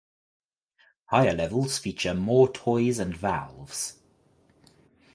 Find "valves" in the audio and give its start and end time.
3.15-3.99